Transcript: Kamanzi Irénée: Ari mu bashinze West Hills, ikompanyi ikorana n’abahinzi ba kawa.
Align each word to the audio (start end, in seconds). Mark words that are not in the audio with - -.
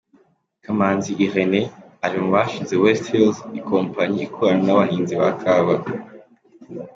Kamanzi 0.63 1.11
Irénée: 1.25 1.67
Ari 2.05 2.17
mu 2.23 2.29
bashinze 2.35 2.73
West 2.83 3.05
Hills, 3.11 3.37
ikompanyi 3.59 4.19
ikorana 4.27 4.61
n’abahinzi 4.65 5.13
ba 5.21 5.29
kawa. 5.41 5.75